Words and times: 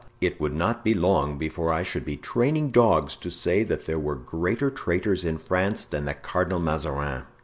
it 0.19 0.41
would 0.41 0.55
not 0.55 0.83
be 0.83 0.95
long 0.95 1.37
before 1.37 1.71
I 1.71 1.83
should 1.83 2.05
be 2.05 2.17
training 2.17 2.71
dogs 2.71 3.15
to 3.17 3.29
say 3.29 3.61
that 3.65 3.85
there 3.85 3.99
were 3.99 4.15
greater 4.15 4.71
traitors 4.71 5.23
in 5.23 5.37
France 5.37 5.85
than 5.85 6.05
the 6.05 6.15
Cardinal 6.15 6.57
Mazarin!" 6.57 7.25